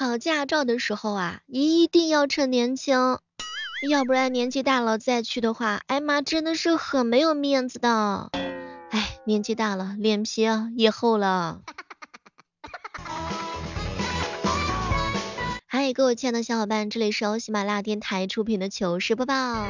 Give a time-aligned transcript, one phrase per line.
[0.00, 3.18] 考驾照的时候啊，一定要趁年轻，
[3.90, 8.30] 要不然年纪大了再去的话，哎妈真的是很没有面子的。
[8.88, 11.60] 哎，年纪大了，脸皮啊也厚了。
[15.66, 19.66] 嗨，各位亲爱的小伙伴，这里是由喜马拉雅电台出品的糗事播报，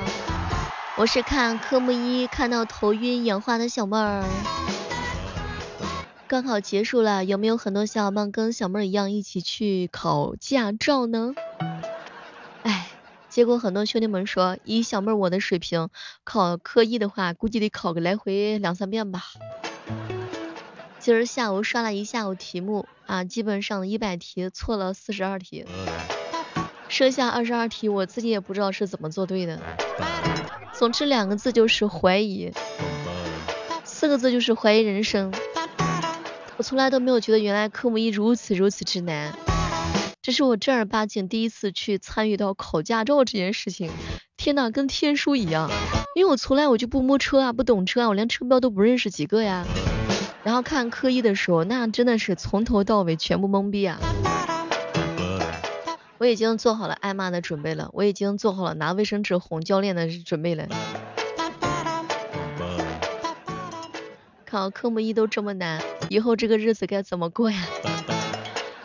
[0.96, 4.24] 我是看科目一看到头晕眼花的小妹儿。
[6.30, 11.34] 高考结束了，有没有很多小伙伴跟小妹儿一样一起去考驾照呢？
[12.62, 12.86] 哎，
[13.28, 15.88] 结果很多兄弟们说，以小妹儿我的水平，
[16.22, 19.24] 考科一的话，估计得考个来回两三遍吧。
[21.00, 25.66] 今儿下午刷了一下午题目啊，基本上一百题错了四十二题，
[26.88, 29.60] 剩下二十二题我自己也不知道是怎么做对的。
[30.74, 32.52] 总之两个字就是怀疑，
[33.82, 35.32] 四个字就是怀疑人生。
[36.60, 39.32] 我从来都没有觉得原来科目一如此如此之难，
[40.20, 43.90] 这是我正儿八经第一次去参与到考驾照这件事情，
[44.36, 45.70] 天呐，跟天书一样，
[46.14, 49.64] 因为我从来我就不摸车啊，不懂车啊，我连车标都不认识几个呀。
[50.44, 53.98] 然后看科一的时候，那真的是从头到尾全部懵逼啊。
[56.18, 60.68] 我已经做好了挨骂的准备了，我已经做好了拿卫生纸哄教练的准备了。
[64.44, 65.80] 考科目一都这么难，
[66.10, 67.68] 以后这个日子该怎么过呀？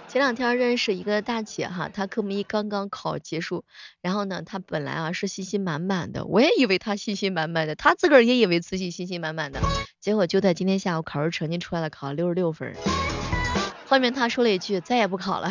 [0.07, 3.65] 前两天认识一个大姐哈，她科目一刚刚考结束，
[3.99, 9.59] 然后呢，她本来啊是信心满满的，我也以为她信心满满的，她自个儿也以为自己信心满满的，
[9.99, 12.75] 结果就在今天下午考试成绩出来了，考了六十六分。
[13.87, 15.49] 后面她说了一句再也不考了，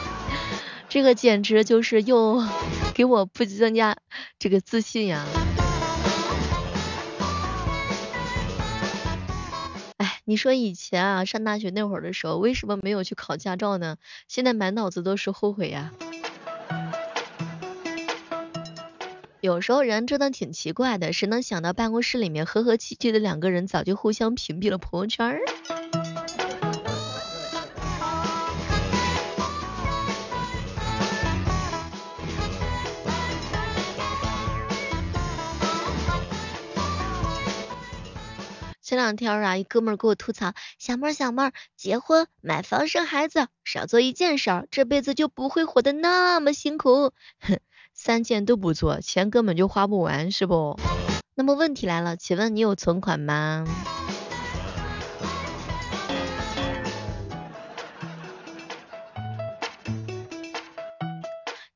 [0.90, 2.46] 这个简直就是又
[2.92, 3.96] 给我不增加
[4.38, 5.24] 这个自信呀。
[10.24, 13.96] 你说以前啊，上大学那会儿的时候，为什么没有去考驾照呢？
[14.28, 15.92] 现在满脑子都是后悔呀。
[19.40, 25.40] 有时候人真的挺奇怪的，谁能想到办公室里面和和气气的两个人，早就互相屏蔽了朋友圈儿？
[38.92, 47.10] 前两天啊，一哥们儿给我吐槽，小妹儿小妹儿，结婚、买房、生孩子，少做一件事儿，这辈子就不会活得那么辛苦。
[47.40, 47.58] 哼，
[47.94, 50.78] 三件都不做，钱根本就花不完，是不？
[51.34, 53.64] 那么问题来了，请问你有存款吗？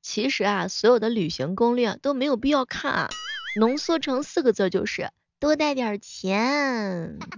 [0.02, 3.08] 其实啊，所有的旅行攻略都没有必要看啊，
[3.58, 5.08] 浓缩成四个字就是。
[5.38, 7.18] 多带点钱。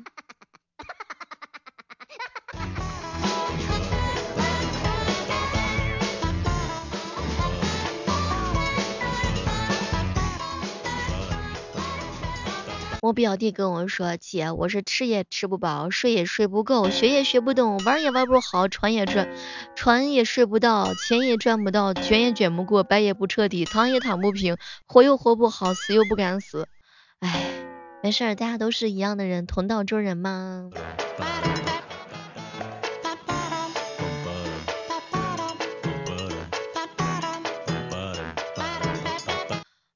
[13.00, 19.28] 我表弟跟我说，姐，我是吃也吃不饱，睡也睡不够，学也学不动，玩也玩不好，船也转，
[19.76, 26.66] 船也睡不到，钱也赚不到，卷也卷不过，白也不彻底，躺也躺不平，活又活不好，死又不敢死，
[27.20, 27.67] 唉。
[28.00, 30.70] 没事儿，大家都是一样的人，同道中人嘛。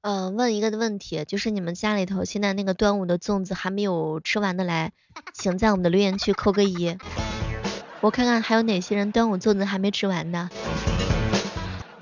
[0.04, 4.92] 嗯，问一个问题，就是你们家里头现在那个端午的粽子还没有吃完的来，
[5.32, 6.98] 请在我们的留言区扣个一，
[8.00, 10.50] 我看看还有哪些人端午粽子还没吃完的。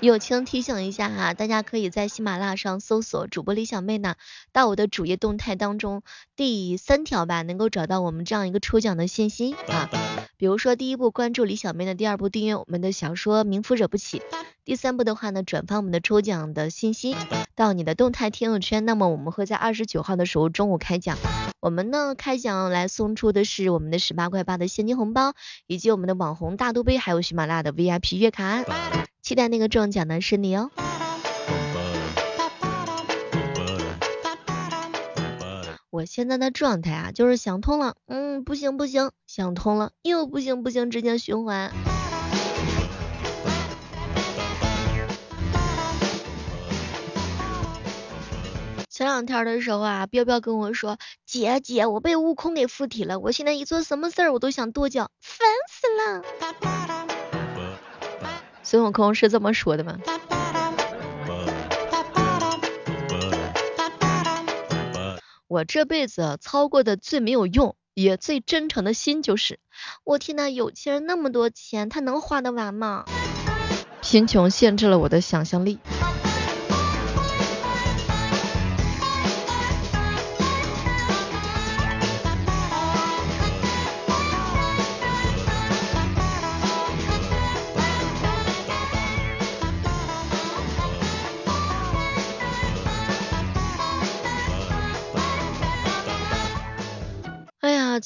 [0.01, 4.15] 友情提醒一下哈，大家可以在喜马拉雅上搜索主播李小妹呢，
[4.51, 6.01] 到我的主页动态当中
[6.35, 10.20] 第三条吧，能够找到我们这样一个抽奖的信息啊。
[10.41, 14.17] 比如说第一步关注李小妹的，第二步订阅我们的小说《名夫惹不起》，
[14.65, 17.15] 第三步的话呢，转发我们的抽奖的信息
[17.55, 21.15] 到你的动态朋友圈，那么我们会在二十九号的时候中午开奖。
[21.59, 25.35] 我们呢开奖来送出的是我们的十八块八的现金红包，
[25.67, 28.63] 以及我们的网红大肚杯，还有喜马拉雅的 VIP 月卡。
[29.21, 30.71] 期待那个中奖的是你哦！
[36.01, 41.71] 我现在的状态啊，就是想通了，嗯，不行不行，想通了，又不行不行，直接循环。
[48.89, 56.23] 前两天的时候啊，彪彪跟我说，姐姐，我被悟空给附体了，我现在一做什么事儿我都想跺脚，烦死了。
[58.63, 59.99] 孙悟空是这么说的吗？
[65.51, 69.59] 我这辈子操过的最没有用也最真诚的心就是，
[70.05, 73.03] 我替那有钱人那么多钱，他能花得完吗？
[74.01, 75.79] 贫穷限制了我的想象力。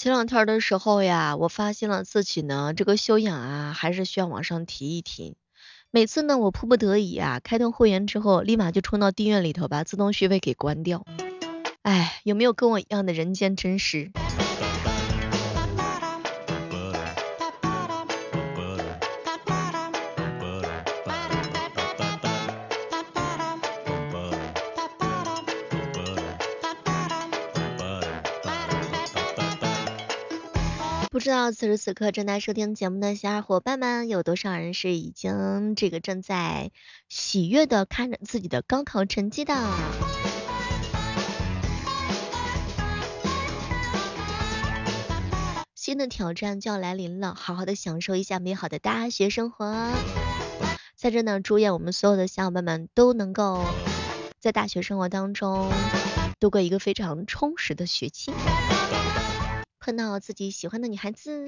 [0.05, 5.35] 前两天的时候呀，我发现了自己呢，这个修养啊，还是需要往上提一提。
[5.89, 11.03] 每次呢，我迫不得已啊，开通会员之后，立马就冲到订阅里头，把自动续费给关掉。
[11.81, 14.11] 哎，有没有跟我一样的人间真实？
[31.25, 36.69] 知道此时此刻正在收听节目的小伙伴们，有多少人是已经这个正在
[37.09, 39.55] 喜悦的看着自己的高考成绩的？
[45.73, 49.89] 新的挑战就要来临了，好好的享受一下美好的大学生活。
[50.95, 53.65] 在这呢，祝愿我们所有的小伙伴们都能够
[54.39, 55.71] 在大学生活当中
[56.39, 58.31] 度过一个非常充实的学期。
[59.85, 61.45] 碰到自己喜欢的女孩子，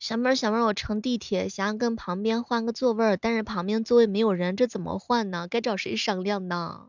[0.00, 5.48] 小妹儿小妹儿，我乘地铁想要跟旁边换个座位，但是旁边座位没有人，这怎么换呢？
[5.50, 6.86] 该找谁商量呢？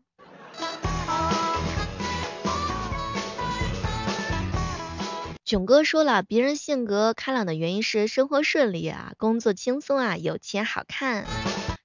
[5.44, 11.26] 囧哥说了，别人性格开朗的原因是生活顺利啊，工作轻松啊，有钱好看。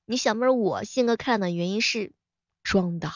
[0.07, 2.13] 你小妹儿，我性格开朗的原因是
[2.63, 3.11] 装的。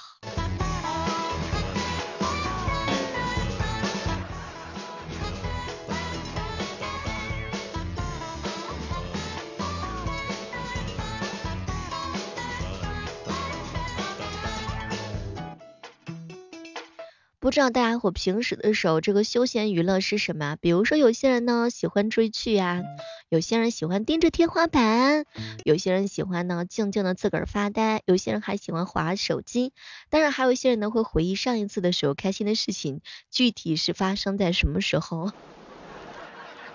[17.42, 20.56] 不知道大家伙平时的时候，这个休闲娱乐是什么？
[20.60, 22.84] 比如说有些人呢喜欢追剧呀，
[23.28, 25.24] 有些人喜欢盯着天花板，
[25.64, 29.72] 有些人喜欢呢静静的自个儿发呆，有些人还喜欢划手机。
[30.08, 35.32] 当然还有一些人呢会回忆上一次的时候开心的事情，具体是发生在什么时候？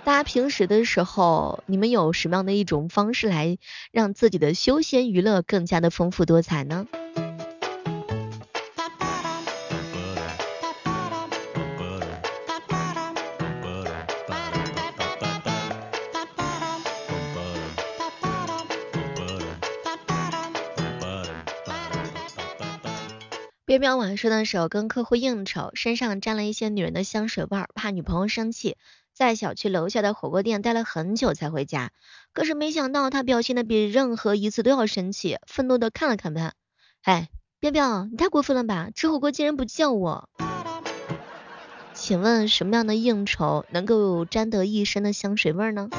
[0.03, 3.57] 大家平时的时候，你们有什么样的一种方式来
[3.93, 6.87] 让自己的休闲娱乐更加的丰富多彩呢？
[23.67, 28.77] 边边晚上的时候跟客户应酬，身上沾了一些女人的香水味儿，怕女朋友生气，
[29.11, 31.91] 在小区楼下的火锅店待了很久才回家。
[32.31, 36.53] 可是没想到他表现的比任何一次都要生气，愤怒的看了看他，
[37.01, 37.27] 哎，
[37.59, 40.29] 边边，你太过分了吧，吃火锅竟然不叫我。
[41.93, 45.89] 请问什么样的应酬能够沾得一身的香水味儿呢？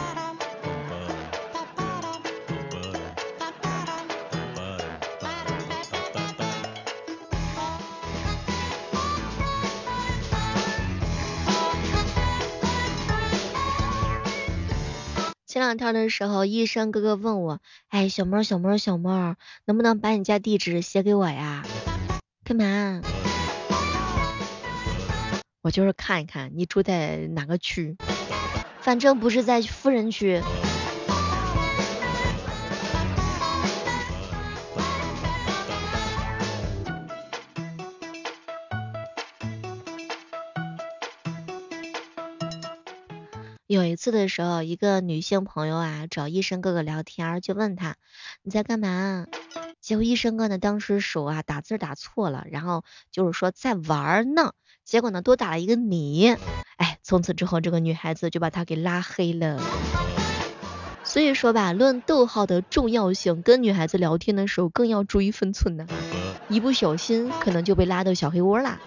[15.58, 19.34] 前两天的时候，医生哥哥问我，哎，小猫，小猫，小猫，
[19.64, 21.64] 能不能把你家地址写给我呀？
[22.44, 23.02] 干嘛？
[25.60, 27.96] 我就是看一看你住在哪个区，
[28.78, 30.40] 反正不是在富人区。
[43.68, 47.96] 有一次的时候，一个女性朋友啊找医生哥哥聊天，就问他
[48.42, 49.26] 你在干嘛？
[49.82, 54.54] 结果医生哥呢当时手啊打字打错了，然后就是说在玩呢，
[54.86, 56.34] 结果呢多打了一个你，
[56.78, 59.60] 哎，从此之后这个女孩子就把他给拉黑了。
[61.04, 65.86] 所以说吧，论逗号的重要性，跟女孩子聊天的时候更要注意分寸呢，
[66.48, 68.80] 一不小心可能就被拉到小黑窝啦。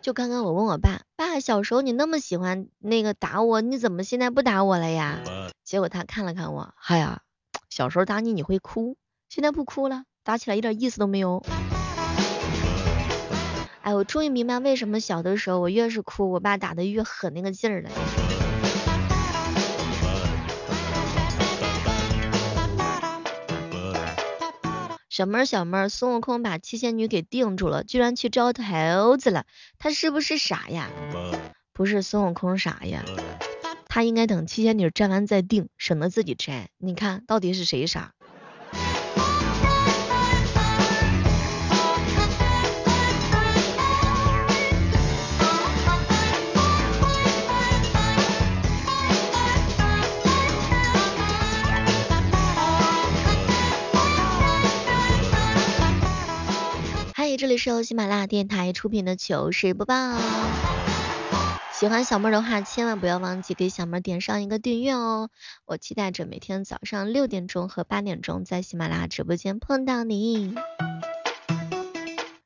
[0.00, 1.00] 就刚刚我问我爸，
[1.34, 5.18] 爸，小时候你那么喜欢那个打我，你怎么现在不打我了呀？
[5.64, 7.22] 结果他看了看我，哎呀，
[7.68, 8.96] 小时候打你你会哭，
[9.28, 11.44] 现在不哭了，打起来一点意思都没有。
[13.82, 17.90] 哎，我终于明白为什么小的时候我越是哭，我爸打的越狠那个劲儿了。
[25.14, 29.46] 小妹儿，小妹儿，孙悟空把七仙女给定住了，居然去招桃子了，
[29.78, 30.90] 他是不是傻呀？
[31.72, 33.04] 不是孙悟空傻呀，
[33.86, 36.68] 他应该等七仙女摘完再定，省得自己摘。
[36.78, 38.12] 你看到底是谁傻？
[57.44, 60.16] 这里是由喜马拉雅电台出品的糗事播报。
[61.74, 65.28] 喜欢小妹的话，千万不要忘记给小妹点上一个订阅哦。
[65.66, 70.54] 我期待着每天早上六点钟和八点钟在喜马拉雅直播间碰到你。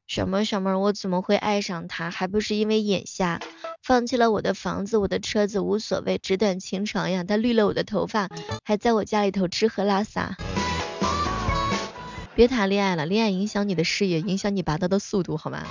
[0.09, 2.11] 小妹小妹，我怎么会爱上他？
[2.11, 3.39] 还不是因为眼瞎，
[3.85, 7.23] 放弃了我的房子、我的车子无所谓，纸短情长呀。
[7.23, 8.29] 他绿了我的头发，
[8.65, 10.37] 还在我家里头吃喝拉撒。
[12.39, 15.65] 别谈恋爱了，恋爱影响你的事业，影响你拔刀的速度，好吗？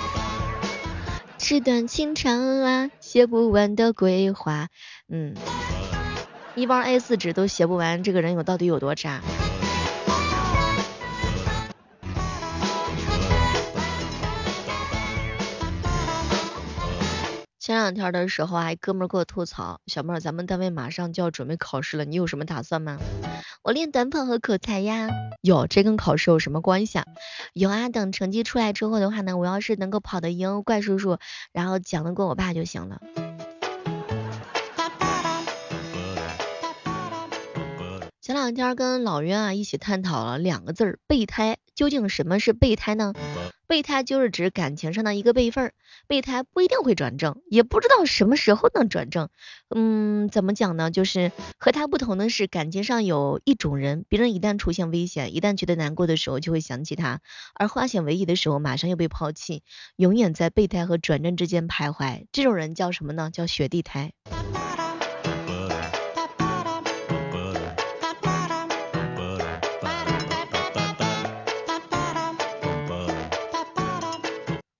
[1.37, 4.67] 纸短情长啊，写不完的规划，
[5.07, 5.33] 嗯，
[6.55, 9.21] 一包 A 四纸都写不完，这个人有到底有多渣？
[17.81, 22.97] 两天的时候，还哥们儿给我吐槽，小妹儿，咱们单位马上就要准备考试了，你有什么打算吗？
[23.63, 25.09] 我练短跑和口才呀。
[25.41, 27.05] 有，这跟考试有什么关系啊？
[27.53, 31.17] 有啊，等成绩出来之后的话呢，我要是能够跑得赢怪叔叔，
[31.51, 32.99] 然后讲得过我爸就行了。
[38.21, 43.13] 前两天跟老袁啊一起探讨了两个字儿备胎，究竟什么是备胎呢？
[43.67, 45.73] 备胎就是指感情上的一个备份儿，
[46.07, 49.29] 备胎不一定会转正，也不知道什么时候能转正。
[49.69, 50.89] 嗯，怎么讲呢？
[50.89, 57.19] 就是和他不同的是，感情上有一种人，别人一旦出现危险，一旦觉得难过的时候就会想起他，
[57.53, 59.61] 而化险为夷的时候马上又被抛弃，
[59.97, 62.25] 永远在备胎和转正之间徘徊。
[62.31, 63.29] 这种人叫什么呢？
[63.31, 64.13] 叫雪地胎。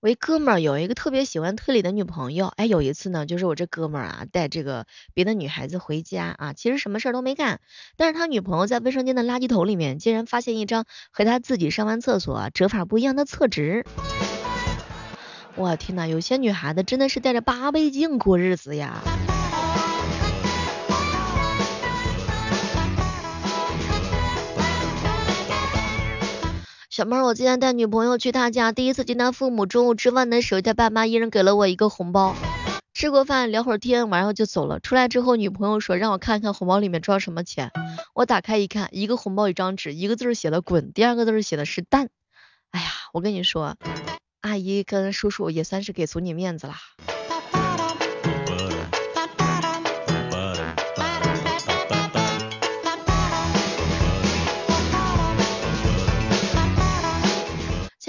[0.08, 7.60] 我一哥们儿有一个特别喜欢推理的女朋友，哎，有一次呢，就是我这哥们儿啊带这个别的女孩子回家啊，其实什么事儿都没干，
[7.98, 13.86] 但是他女朋友在卫生间的垃圾桶里面竟然发现一张和他自己上完厕所折法不一样的厕纸。
[15.56, 19.04] 我天呐，有些女孩子真的是带着八倍镜过日子呀。
[26.98, 29.68] 小妹儿，我今天带女朋友去她家，第一次见她父母。
[29.68, 32.36] 中午吃饭的时候，她爸妈一人给了我一个红包。
[32.92, 34.80] 吃过饭，聊会儿天，晚上就走了。
[34.80, 37.70] 出来之后，女朋友说让我看看红包里面装什么钱。
[38.16, 42.10] 我打开一看，一个红包一张纸，一个字写的滚，第二个字写的是蛋。
[42.72, 43.76] 哎呀，我跟你说，
[44.42, 46.78] 阿姨跟叔叔也算是给足你面子啦。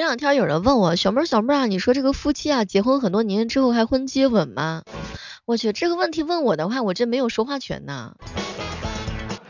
[0.09, 4.83] 两天有人问我小妹儿小妹儿啊，你说这个夫妻啊结婚很多年之后还婚接吻吗？
[5.45, 8.15] 我去这个问题问我的话，我真没有说话权呐。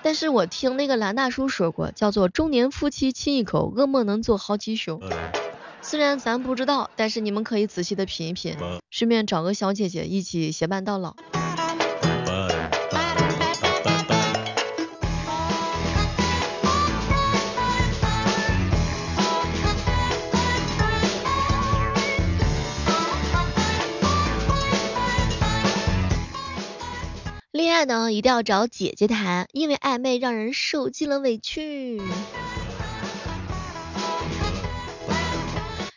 [0.03, 5.01] 但是我听那个蓝大叔说过，叫做中年夫妻亲一口，噩梦能做好几宿。
[5.81, 8.57] 虽然咱不知道，但是你们可以仔细的品一品，
[8.91, 11.15] 顺便找个小姐姐一起结伴到老。
[27.79, 32.03] 爱呢，一定要找姐姐谈，因为暧昧让人受尽了委屈。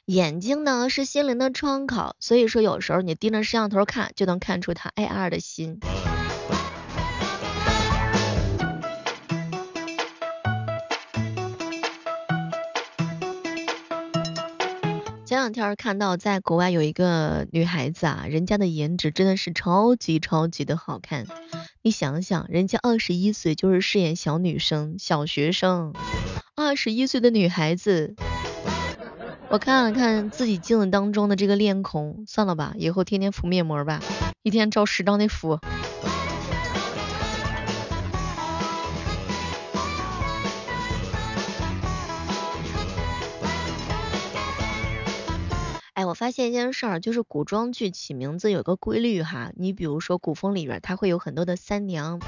[0.05, 5.79] 眼睛呢是心灵的窗口，所以说有时候你盯着摄像头看，就能看出他爱二的心。
[15.51, 21.25] 两天看到在国外有一个女孩子啊，人家的颜值真的是超级超级的好看。
[21.81, 25.93] 你想想，人家二十一岁就是饰演小女生、小学生，
[26.55, 28.15] 二十一岁的女孩子。
[29.49, 33.99] 我看了看自己镜子当中的这个脸孔，算了吧，以后天天敷面膜吧，
[34.43, 35.59] 一天照十张的敷。
[46.21, 49.51] 发现一件事儿，就是古装剧起名字有个规律哈。
[49.55, 52.19] 你比如说古风里边，它会有很多的三娘，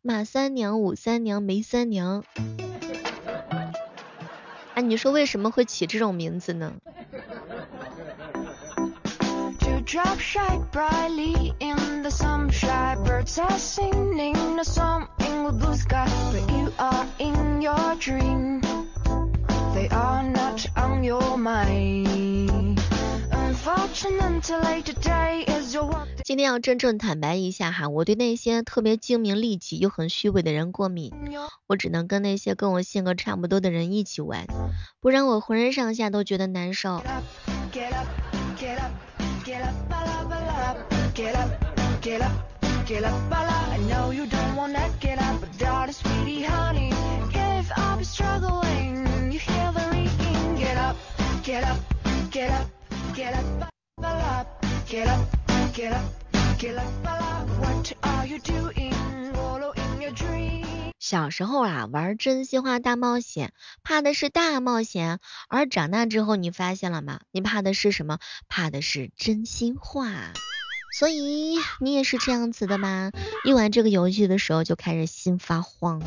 [0.00, 2.24] 马三娘、武三娘、梅三娘。
[4.72, 6.72] 哎，你说为什么会起这种名字呢
[19.74, 22.71] ？They are not on your mind.
[26.24, 31.12] 今天要真正坦白一下哈，我对那些特别精明利己又很虚伪的人过敏，
[31.68, 34.46] 我只能跟那些跟我性格差不多的人一起玩，
[35.00, 37.00] 不然我浑身上下都觉得难受。
[60.98, 63.52] 小时候啊，玩真心话大冒险，
[63.82, 67.20] 怕的是大冒险；而长大之后，你发现了吗？
[67.32, 68.18] 你怕的是什么？
[68.48, 70.32] 怕的是真心话。
[70.98, 73.10] 所以你也是这样子的吗？
[73.44, 76.00] 一玩这个游戏的时候，就开始心发慌。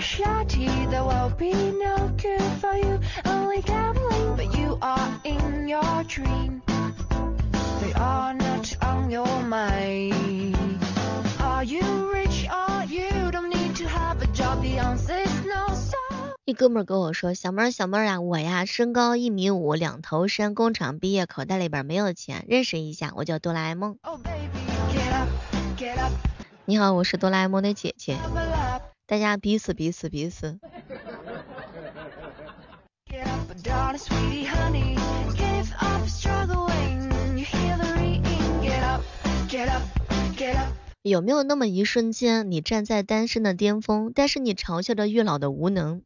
[0.00, 0.90] You to brush your teeth.
[0.90, 4.36] There will be no good for you, only gambling.
[4.36, 6.62] But you are in your dream.
[7.80, 10.78] They are not on your mind.
[11.40, 14.62] Are you rich or you don't need to have a job?
[14.62, 15.74] The answer is no.
[15.74, 15.96] So
[16.44, 23.96] 一哥们儿跟我说，小妹儿小妹儿啊，我呀身高一米五，两头身，工厂毕业，口袋里边没有钱，认识一下，我叫哆啦 A 梦。
[24.02, 24.38] Oh baby,
[24.92, 25.28] get up,
[25.78, 26.12] get up,
[26.64, 28.16] 你好，我是哆啦 A 梦的姐姐，
[29.10, 30.60] 大家彼此彼此彼此。
[41.02, 46.02] 有没有那么一瞬间，你站在单身的巅峰，但是你嘲笑着月老的无能。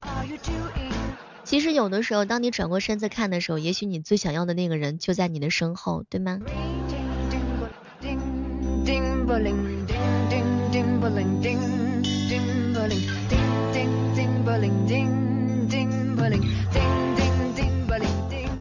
[1.44, 6.40] 其实有的时候，当你转过身子看的时候，也许你最想要的那个人就在你的身后，对吗？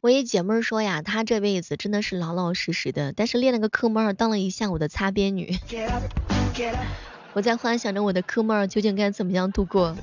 [0.01, 5.57] 我一姐妹说呀她这辈子真的是老老实实的但是练了个科目二当了一下午的擦边女。
[7.33, 9.95] 我在幻想着我的科目二究竟该怎么样度过。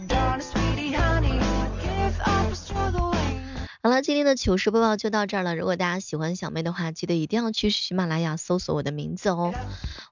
[3.83, 5.57] 好了，今天的糗事播报就到这儿了。
[5.57, 9.55] 如果大家喜欢小妹的话，记得一定要去喜马拉雅搜索我的名字哦。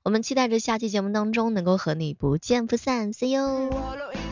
[0.03, 4.28] 我们期待着下期节目当中能够和你不见不散，See you。